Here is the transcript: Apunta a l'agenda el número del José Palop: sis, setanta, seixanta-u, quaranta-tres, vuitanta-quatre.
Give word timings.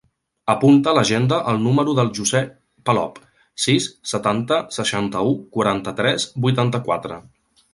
Apunta 0.51 0.89
a 0.91 0.97
l'agenda 0.97 1.37
el 1.51 1.59
número 1.65 1.93
del 1.99 2.09
José 2.19 2.41
Palop: 2.89 3.21
sis, 3.67 3.87
setanta, 4.13 4.59
seixanta-u, 4.79 5.37
quaranta-tres, 5.59 6.27
vuitanta-quatre. 6.49 7.25